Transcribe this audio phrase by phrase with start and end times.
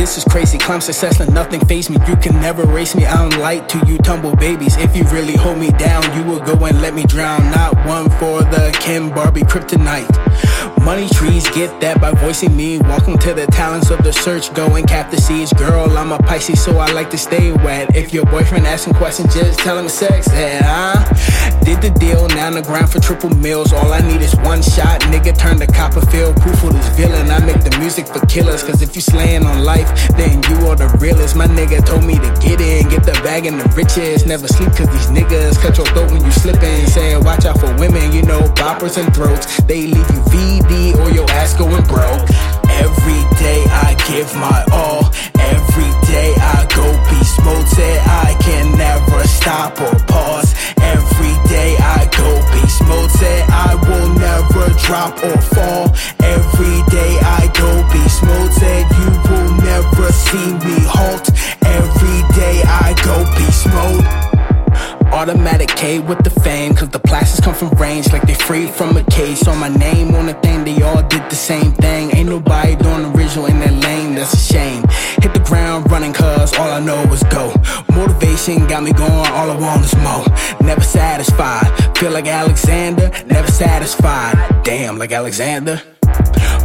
[0.00, 1.98] This is crazy, climb success, let nothing face me.
[2.08, 4.78] You can never race me, I don't like to you tumble babies.
[4.78, 7.50] If you really hold me down, you will go and let me drown.
[7.50, 10.08] Not one for the Ken Barbie kryptonite.
[10.82, 12.78] Money trees get that by voicing me.
[12.78, 14.54] Welcome to the talents of the search.
[14.54, 15.52] Go and cap the seeds.
[15.52, 17.94] Girl, I'm a Pisces, so I like to stay wet.
[17.94, 21.04] If your boyfriend asking questions, just tell him sex head, huh?
[21.62, 23.74] Did the deal, now on the grind for triple meals.
[23.74, 25.02] All I need is one shot.
[25.12, 26.40] Nigga turn to Copperfield.
[26.40, 27.09] Proof for this villain.
[27.90, 28.62] Music for killers.
[28.62, 31.34] Cause if you slaying on life, then you are the realest.
[31.34, 34.24] My nigga told me to get in, get the bag and the riches.
[34.24, 36.86] Never sleep cause these niggas cut your throat when you slipping.
[36.86, 39.60] Saying watch out for women, you know, boppers and throats.
[39.62, 42.30] They leave you VD or your ass going broke.
[42.78, 45.10] Every day I give my all.
[54.90, 55.84] Drop or fall.
[56.36, 58.52] Every day I go beast mode.
[58.60, 61.26] Said you will never see me halt.
[61.78, 64.06] Every day I go beast mode.
[65.12, 68.96] Automatic K with the fame, cause the plastics come from range like they free from
[68.96, 69.38] a cage.
[69.38, 72.10] Saw my name on the thing, they all did the same thing.
[72.16, 74.69] Ain't nobody doing original in that lane, that's a shame.
[76.58, 77.52] All I know is go.
[77.94, 80.24] Motivation got me going, all I want is more.
[80.66, 84.64] Never satisfied, feel like Alexander, never satisfied.
[84.64, 85.82] Damn, like Alexander.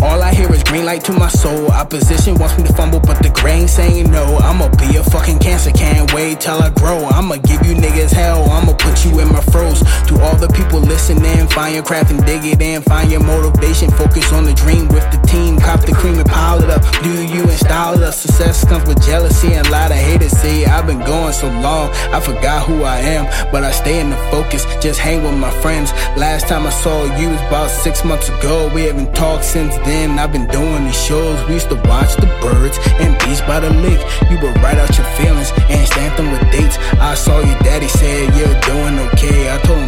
[0.00, 1.70] All I hear is green light to my soul.
[1.72, 4.36] Opposition wants me to fumble, but the grain saying no.
[4.36, 7.04] I'ma be a fucking cancer, can't wait till I grow.
[7.06, 9.80] I'ma give you niggas hell, I'ma put you in my froze.
[10.08, 12.82] To all the people listening, find your craft and dig it in.
[12.82, 15.58] Find your motivation, focus on the dream with the team.
[15.58, 16.82] Cop the cream and pile it up.
[17.02, 18.14] Do you and style it up?
[18.14, 20.32] Success comes with jealousy and a lot of haters.
[20.38, 24.10] See, I've been going so long, I forgot who I am, but I stay in
[24.10, 24.64] the focus.
[24.80, 25.90] Just hang with my friends.
[26.16, 28.70] Last time I saw you was about six months ago.
[28.72, 29.87] We haven't talked since then.
[29.88, 31.40] I've been doing these shows.
[31.48, 34.02] We used to watch the birds and bees by the lake.
[34.28, 36.76] You would write out your feelings and stamp them with dates.
[37.00, 39.48] I saw your daddy said you're doing okay.
[39.48, 39.87] I told him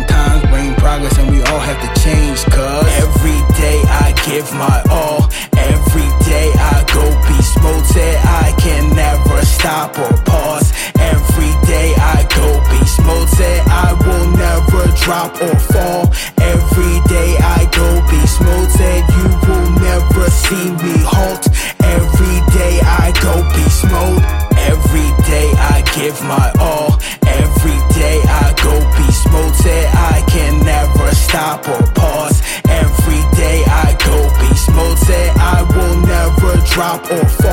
[36.99, 37.11] pause.
[37.11, 37.50] Every